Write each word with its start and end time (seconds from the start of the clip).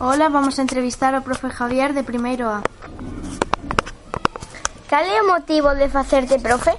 Ola, 0.00 0.28
vamos 0.28 0.56
a 0.58 0.62
entrevistar 0.62 1.10
ao 1.10 1.26
profe 1.26 1.50
Javier 1.50 1.90
de 1.90 2.06
primeiro 2.06 2.46
A. 2.46 2.62
Cal 4.86 5.02
é 5.02 5.18
o 5.18 5.26
motivo 5.26 5.74
de 5.74 5.90
facerte 5.90 6.38
profe? 6.38 6.70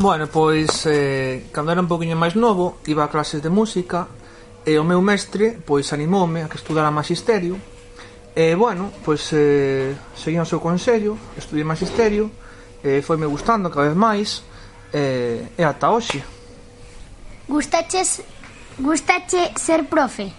Bueno, 0.00 0.32
pois 0.32 0.88
eh, 0.88 1.52
cando 1.52 1.76
era 1.76 1.84
un 1.84 1.92
poquinho 1.92 2.16
máis 2.16 2.32
novo 2.32 2.80
iba 2.88 3.04
a 3.04 3.12
clases 3.12 3.44
de 3.44 3.52
música 3.52 4.08
e 4.64 4.80
o 4.80 4.84
meu 4.88 5.04
mestre 5.04 5.60
pois 5.60 5.92
animoume 5.92 6.40
a 6.40 6.48
que 6.48 6.56
estudara 6.56 6.88
magisterio 6.88 7.60
e 8.32 8.56
bueno, 8.56 8.88
pois 9.04 9.28
eh, 9.36 9.92
seguía 10.16 10.40
o 10.40 10.48
seu 10.48 10.56
consello, 10.56 11.20
estudei 11.36 11.68
magisterio 11.68 12.32
e 12.80 13.04
foi 13.04 13.20
me 13.20 13.28
gustando 13.28 13.68
cada 13.68 13.92
vez 13.92 13.98
máis 14.00 14.40
eh, 14.88 15.52
e 15.52 15.62
ata 15.68 15.92
hoxe. 15.92 16.24
Gustaches, 17.44 18.24
gustache 18.80 19.52
ser 19.60 19.84
profe? 19.84 20.32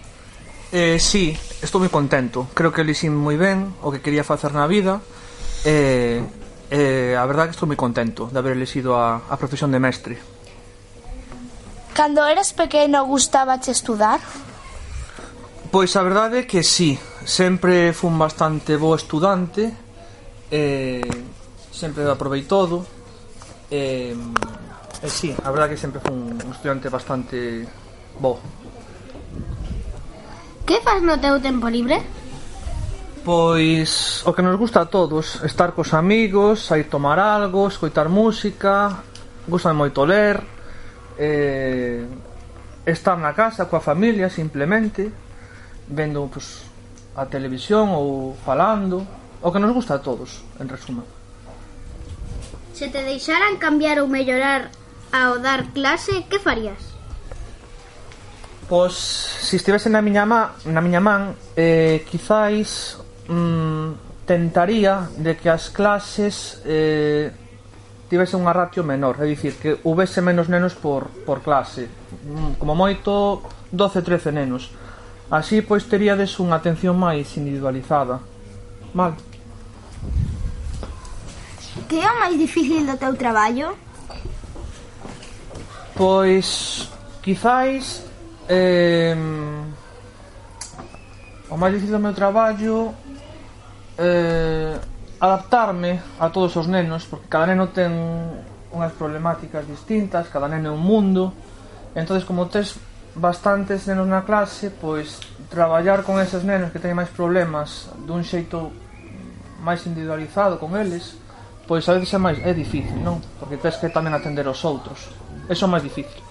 Eh, 0.74 0.98
sí, 0.98 1.38
estou 1.64 1.80
moi 1.80 1.90
contento. 1.90 2.46
Creo 2.52 2.70
que 2.70 2.84
elixín 2.84 3.16
moi 3.16 3.40
ben 3.40 3.72
o 3.80 3.90
que 3.90 4.04
quería 4.04 4.22
facer 4.22 4.52
na 4.52 4.68
vida. 4.68 5.00
E, 5.64 6.20
e 6.68 7.16
a 7.16 7.24
verdade 7.24 7.52
que 7.52 7.56
estou 7.56 7.68
moi 7.68 7.80
contento 7.80 8.28
de 8.28 8.36
haber 8.36 8.52
elixido 8.52 8.92
a, 8.94 9.24
a 9.28 9.36
profesión 9.40 9.72
de 9.72 9.80
mestre. 9.80 10.20
Cando 11.94 12.26
eras 12.26 12.52
pequeno 12.52 13.06
gustábache 13.06 13.70
estudar? 13.70 14.20
Pois 15.70 15.94
a 15.96 16.02
verdade 16.02 16.42
é 16.42 16.44
que 16.46 16.62
sí, 16.62 16.98
sempre 17.24 17.90
fun 17.94 18.14
bastante 18.18 18.76
bo 18.78 18.94
estudante, 18.94 19.74
eh, 20.50 21.02
sempre 21.70 22.06
aprovei 22.06 22.46
todo, 22.46 22.86
eh, 23.70 24.14
eh, 24.14 25.10
sí, 25.10 25.34
a 25.34 25.50
verdade 25.50 25.70
é 25.70 25.74
que 25.74 25.82
sempre 25.82 25.98
fun 25.98 26.38
un 26.38 26.50
estudante 26.54 26.90
bastante 26.90 27.66
bo. 28.18 28.38
Que 30.66 30.80
faz 30.80 31.02
no 31.02 31.20
teu 31.20 31.36
tempo 31.40 31.68
libre? 31.68 32.00
Pois 33.24 34.24
o 34.24 34.32
que 34.32 34.40
nos 34.40 34.56
gusta 34.56 34.84
a 34.84 34.88
todos 34.88 35.44
Estar 35.44 35.72
cos 35.72 35.92
amigos, 35.92 36.64
sair 36.64 36.88
tomar 36.88 37.20
algo 37.20 37.68
Escoitar 37.68 38.08
música 38.08 39.04
Gusta 39.48 39.76
moito 39.76 40.04
ler 40.08 40.40
eh, 41.20 42.08
Estar 42.84 43.16
na 43.20 43.36
casa 43.36 43.68
coa 43.68 43.84
familia 43.84 44.32
simplemente 44.32 45.12
Vendo 45.88 46.28
pues, 46.32 46.64
a 47.12 47.28
televisión 47.28 47.92
ou 47.92 48.32
falando 48.40 49.04
O 49.44 49.52
que 49.52 49.60
nos 49.60 49.72
gusta 49.72 50.00
a 50.00 50.04
todos, 50.04 50.40
en 50.60 50.68
resumo 50.68 51.04
Se 52.72 52.88
te 52.88 53.04
deixaran 53.04 53.60
cambiar 53.60 54.00
ou 54.00 54.08
mellorar 54.08 54.72
ao 55.12 55.38
dar 55.38 55.70
clase, 55.76 56.24
que 56.26 56.42
farías? 56.42 56.93
Pois, 58.68 58.94
se 58.94 59.56
estivese 59.56 59.92
na 59.92 60.00
miña, 60.00 60.24
ma, 60.24 60.56
na 60.64 60.80
miña 60.80 61.00
man, 61.00 61.36
eh, 61.52 62.00
quizáis 62.08 62.96
mm, 63.28 64.24
tentaría 64.24 65.08
de 65.20 65.36
que 65.36 65.52
as 65.52 65.68
clases 65.68 66.64
eh, 66.64 67.28
tivese 68.08 68.40
unha 68.40 68.56
ratio 68.56 68.80
menor, 68.80 69.20
é 69.20 69.28
dicir, 69.28 69.60
que 69.60 69.84
houvese 69.84 70.24
menos 70.24 70.48
nenos 70.48 70.72
por, 70.72 71.12
por 71.28 71.44
clase, 71.44 71.92
mm, 72.24 72.56
como 72.56 72.72
moito 72.72 73.44
12-13 73.68 74.32
nenos. 74.32 74.72
Así, 75.28 75.60
pois, 75.60 75.84
teríades 75.84 76.32
unha 76.40 76.56
atención 76.56 76.96
máis 76.96 77.36
individualizada. 77.36 78.24
Mal. 78.96 79.12
Que 81.84 82.00
é 82.00 82.08
o 82.08 82.16
máis 82.16 82.40
difícil 82.40 82.88
do 82.88 82.96
teu 82.96 83.12
traballo? 83.12 83.76
Pois, 85.92 86.88
quizáis 87.20 88.13
eh, 88.48 89.16
o 91.50 91.56
máis 91.56 91.72
difícil 91.74 91.96
do 91.96 92.02
meu 92.02 92.14
traballo 92.16 92.92
eh, 93.98 94.76
adaptarme 95.20 96.00
a 96.18 96.28
todos 96.28 96.56
os 96.56 96.66
nenos 96.66 97.06
porque 97.06 97.28
cada 97.28 97.52
neno 97.52 97.70
ten 97.70 97.94
unhas 98.74 98.92
problemáticas 98.98 99.62
distintas, 99.64 100.26
cada 100.28 100.50
neno 100.50 100.68
é 100.68 100.74
un 100.74 100.82
mundo 100.82 101.30
entonces 101.94 102.26
como 102.26 102.50
tes 102.50 102.74
bastantes 103.14 103.86
nenos 103.86 104.10
na 104.10 104.26
clase 104.26 104.74
pois 104.74 105.22
traballar 105.46 106.02
con 106.02 106.18
eses 106.18 106.42
nenos 106.42 106.74
que 106.74 106.82
teñen 106.82 106.98
máis 106.98 107.12
problemas 107.14 107.86
dun 108.02 108.26
xeito 108.26 108.74
máis 109.62 109.86
individualizado 109.86 110.58
con 110.58 110.74
eles 110.74 111.14
pois 111.70 111.86
a 111.88 111.94
veces 111.94 112.12
é 112.12 112.18
máis 112.18 112.38
é 112.42 112.52
difícil, 112.52 112.98
non? 113.00 113.22
Porque 113.40 113.56
tens 113.56 113.78
que 113.80 113.88
tamén 113.88 114.12
atender 114.12 114.44
os 114.44 114.60
outros. 114.66 115.08
Eso 115.48 115.64
é 115.64 115.70
máis 115.70 115.84
difícil. 115.86 116.23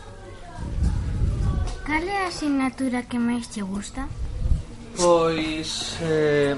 Cal 1.84 2.08
é 2.08 2.24
a 2.24 2.28
asignatura 2.28 3.04
que 3.04 3.20
máis 3.20 3.52
che 3.52 3.60
gusta? 3.60 4.08
Pois 4.96 6.00
eh, 6.00 6.56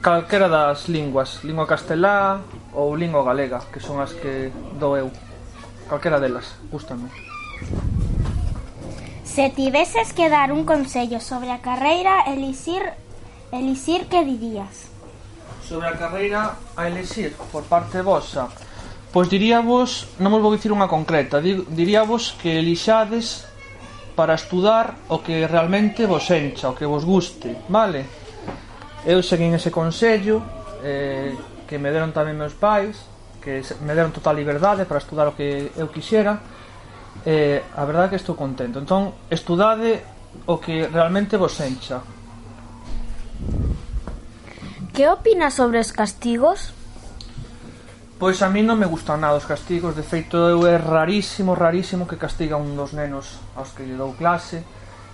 calquera 0.00 0.48
das 0.48 0.88
linguas, 0.88 1.44
lingua 1.44 1.68
castelá 1.68 2.40
ou 2.72 2.96
lingua 2.96 3.20
galega, 3.20 3.60
que 3.68 3.84
son 3.84 4.00
as 4.00 4.16
que 4.16 4.48
dou 4.80 4.96
eu. 4.96 5.12
Calquera 5.92 6.16
delas, 6.16 6.56
gustame. 6.72 7.12
Se 9.24 9.52
tiveses 9.52 10.16
que 10.16 10.32
dar 10.32 10.48
un 10.48 10.64
consello 10.64 11.20
sobre 11.20 11.52
a 11.52 11.60
carreira, 11.60 12.24
elixir, 12.24 12.80
elixir 13.52 14.08
que 14.08 14.24
dirías? 14.24 14.88
Sobre 15.60 15.92
a 15.92 16.00
carreira 16.00 16.56
a 16.72 16.88
elixir 16.88 17.36
por 17.52 17.68
parte 17.68 18.00
vosa, 18.00 18.48
pois 19.12 19.28
diríavos, 19.28 20.08
non 20.16 20.32
vos 20.32 20.40
vou 20.40 20.56
dicir 20.56 20.72
unha 20.72 20.88
concreta, 20.88 21.44
diríavos 21.44 22.32
que 22.40 22.56
elixades 22.56 23.45
para 24.16 24.34
estudar 24.34 24.96
o 25.12 25.20
que 25.20 25.46
realmente 25.46 26.08
vos 26.08 26.24
encha, 26.32 26.72
o 26.72 26.74
que 26.74 26.88
vos 26.88 27.04
guste, 27.04 27.52
vale? 27.68 28.08
Eu 29.04 29.22
seguín 29.22 29.52
ese 29.54 29.70
consello 29.70 30.40
eh, 30.82 31.36
que 31.68 31.76
me 31.76 31.92
deron 31.92 32.16
tamén 32.16 32.34
meus 32.34 32.56
pais, 32.56 32.96
que 33.44 33.60
me 33.84 33.92
deron 33.92 34.10
total 34.10 34.34
liberdade 34.34 34.88
para 34.88 34.98
estudar 34.98 35.28
o 35.30 35.36
que 35.36 35.70
eu 35.76 35.92
quixera, 35.92 36.40
eh, 37.22 37.62
a 37.76 37.84
verdade 37.84 38.08
é 38.08 38.10
que 38.16 38.20
estou 38.24 38.34
contento. 38.34 38.80
Entón, 38.80 39.28
estudade 39.30 40.00
o 40.48 40.56
que 40.58 40.88
realmente 40.88 41.36
vos 41.36 41.54
encha. 41.60 42.00
Que 44.96 45.06
opinas 45.12 45.54
sobre 45.54 45.78
os 45.78 45.92
castigos? 45.92 46.75
Pois 48.18 48.40
a 48.40 48.48
mí 48.48 48.64
non 48.64 48.80
me 48.80 48.88
gustan 48.88 49.20
nada 49.20 49.36
os 49.36 49.44
castigos, 49.44 49.92
de 49.92 50.00
feito 50.00 50.40
eu 50.48 50.64
é 50.64 50.80
rarísimo, 50.80 51.52
rarísimo 51.52 52.08
que 52.08 52.16
castiga 52.16 52.56
un 52.56 52.72
dos 52.72 52.96
nenos 52.96 53.44
aos 53.52 53.76
que 53.76 53.84
lle 53.84 53.92
dou 53.92 54.16
clase. 54.16 54.64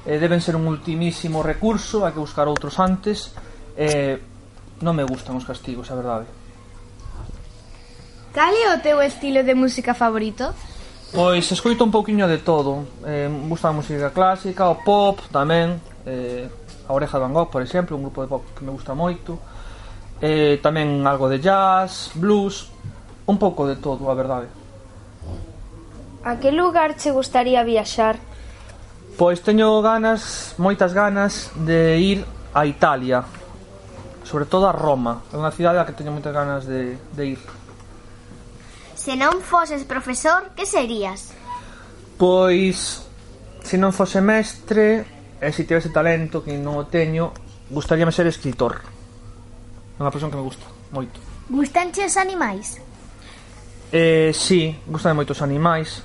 Eh, 0.07 0.23
deben 0.23 0.39
ser 0.39 0.55
un 0.55 0.71
ultimísimo 0.71 1.43
recurso, 1.43 2.07
hai 2.07 2.15
que 2.15 2.23
buscar 2.23 2.47
outros 2.47 2.79
antes. 2.79 3.35
Eh, 3.75 4.23
non 4.87 4.95
me 4.95 5.03
gustan 5.03 5.35
os 5.35 5.43
castigos, 5.43 5.91
a 5.91 5.99
verdade. 5.99 6.31
Cal 8.31 8.55
é 8.55 8.71
o 8.71 8.79
teu 8.79 9.03
estilo 9.03 9.43
de 9.43 9.59
música 9.59 9.99
favorito? 9.99 10.55
Pois 11.11 11.43
escoito 11.51 11.83
un 11.83 11.91
pouquiño 11.91 12.31
de 12.31 12.39
todo. 12.39 12.87
Eh, 13.03 13.27
gusta 13.51 13.69
a 13.69 13.75
música 13.75 14.15
clásica, 14.15 14.71
o 14.71 14.79
pop 14.79 15.19
tamén, 15.35 15.83
eh, 16.07 16.47
a 16.87 16.95
Oreja 16.95 17.19
de 17.19 17.27
Van 17.27 17.35
Gogh, 17.35 17.51
por 17.51 17.67
exemplo, 17.67 17.99
un 17.99 18.07
grupo 18.07 18.23
de 18.23 18.31
pop 18.31 18.47
que 18.55 18.63
me 18.63 18.71
gusta 18.71 18.95
moito. 18.95 19.43
Eh, 20.23 20.63
tamén 20.63 21.03
algo 21.03 21.27
de 21.27 21.43
jazz, 21.43 22.15
blues, 22.15 22.71
Un 23.27 23.39
pouco 23.39 23.67
de 23.67 23.77
todo, 23.77 24.11
a 24.11 24.15
verdade. 24.15 24.49
A 26.25 26.39
que 26.39 26.51
lugar 26.51 26.95
che 26.95 27.11
gustaría 27.11 27.63
viaxar? 27.63 28.19
Pois 29.19 29.43
teño 29.43 29.83
ganas, 29.83 30.55
moitas 30.59 30.95
ganas 30.95 31.51
de 31.55 31.99
ir 31.99 32.19
a 32.55 32.67
Italia, 32.67 33.25
sobre 34.25 34.47
todo 34.47 34.67
a 34.67 34.73
Roma, 34.73 35.23
é 35.31 35.37
unha 35.37 35.53
cidade 35.53 35.79
a 35.79 35.87
que 35.87 35.95
teño 35.95 36.15
moitas 36.15 36.33
ganas 36.33 36.65
de, 36.65 36.97
de 37.15 37.37
ir. 37.37 37.43
Se 38.95 39.19
non 39.19 39.43
foses 39.43 39.83
profesor, 39.83 40.55
que 40.55 40.65
serías? 40.65 41.35
Pois, 42.17 43.03
se 43.61 43.77
non 43.77 43.91
fose 43.91 44.23
mestre, 44.23 45.05
e 45.43 45.51
se 45.51 45.67
tivese 45.67 45.91
talento 45.91 46.47
que 46.47 46.55
non 46.55 46.79
o 46.79 46.87
teño, 46.87 47.35
gustaríame 47.67 48.15
ser 48.15 48.31
escritor. 48.31 48.79
É 48.79 49.99
unha 49.99 50.15
profesión 50.15 50.31
que 50.31 50.39
me 50.39 50.47
gusta, 50.47 50.65
moito. 50.95 51.19
Gustanche 51.51 52.07
os 52.07 52.15
animais? 52.15 52.79
Eh, 53.93 54.33
sí, 54.33 54.73
gustame 54.89 55.21
moito 55.21 55.37
os 55.37 55.45
animais. 55.45 56.01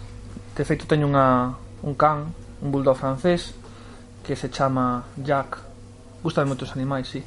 De 0.51 0.67
feito 0.67 0.83
teño 0.83 1.07
unha, 1.07 1.55
un 1.87 1.95
can, 1.95 2.35
un 2.59 2.67
bulldog 2.67 2.99
francés, 2.99 3.55
que 4.27 4.35
se 4.35 4.51
chama 4.51 5.07
Jack. 5.15 5.55
Gustan 6.19 6.51
moitos 6.51 6.75
animais, 6.75 7.07
sí. 7.07 7.23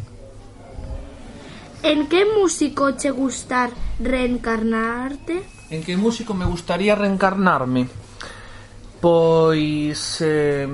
En 1.81 2.13
que 2.13 2.29
músico 2.29 2.93
che 2.93 3.09
gustar 3.09 3.73
reencarnarte? 4.05 5.41
En 5.73 5.81
que 5.81 5.97
músico 5.97 6.37
me 6.37 6.45
gustaría 6.45 6.93
reencarnarme? 6.93 7.89
Pois... 9.01 10.21
Eh, 10.21 10.69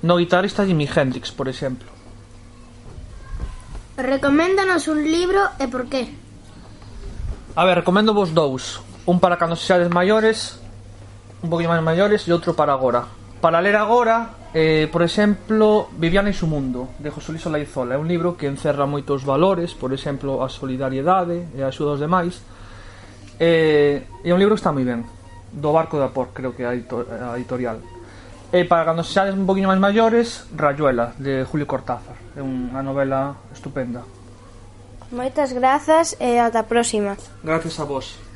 no 0.00 0.16
guitarrista 0.16 0.64
Jimi 0.64 0.88
Hendrix, 0.88 1.32
por 1.36 1.52
exemplo. 1.52 1.90
Recoméndanos 3.98 4.88
un 4.88 5.04
libro 5.04 5.52
e 5.60 5.68
por 5.68 5.92
qué? 5.92 6.27
A 7.58 7.64
ver, 7.64 7.78
recomendo 7.78 8.14
vos 8.14 8.30
dous. 8.30 8.78
Un 9.04 9.18
para 9.18 9.34
cando 9.34 9.58
sexades 9.58 9.90
maiores, 9.90 10.62
un 11.42 11.50
poquinho 11.50 11.74
máis 11.74 11.82
maiores, 11.82 12.22
e 12.22 12.30
outro 12.30 12.54
para 12.54 12.70
agora. 12.70 13.10
Para 13.42 13.58
ler 13.58 13.74
agora, 13.74 14.46
eh, 14.54 14.86
por 14.94 15.02
exemplo, 15.02 15.90
Viviana 15.98 16.30
e 16.30 16.38
su 16.38 16.46
mundo, 16.46 16.94
de 17.02 17.10
José 17.10 17.34
Luis 17.34 17.42
Olaizola. 17.50 17.98
É 17.98 17.98
un 17.98 18.06
libro 18.06 18.38
que 18.38 18.46
encerra 18.46 18.86
moitos 18.86 19.26
valores, 19.26 19.74
por 19.74 19.90
exemplo, 19.90 20.38
a 20.38 20.46
solidariedade 20.46 21.50
e 21.50 21.58
a 21.58 21.66
axuda 21.66 21.98
aos 21.98 21.98
demais. 21.98 22.38
Eh, 23.42 24.06
é 24.06 24.30
un 24.30 24.38
libro 24.38 24.54
que 24.54 24.62
está 24.62 24.70
moi 24.70 24.86
ben, 24.86 25.02
do 25.50 25.74
Barco 25.74 25.98
da 25.98 26.14
Por, 26.14 26.30
creo 26.30 26.54
que 26.54 26.62
é 26.62 26.70
a 26.70 27.34
editorial. 27.34 27.82
E 28.54 28.70
para 28.70 28.86
cando 28.86 29.02
seades 29.02 29.34
un 29.34 29.50
poquinho 29.50 29.66
máis 29.66 29.82
maiores, 29.82 30.46
Rayuela, 30.54 31.10
de 31.18 31.42
Julio 31.42 31.66
Cortázar. 31.66 32.38
É 32.38 32.42
unha 32.42 32.86
novela 32.86 33.50
estupenda. 33.50 34.17
Moitas 35.10 35.52
grazas 35.52 36.14
e 36.20 36.38
ata 36.38 36.60
a 36.60 36.62
próxima. 36.62 37.16
Grazas 37.42 37.80
a 37.80 37.84
vos. 37.84 38.27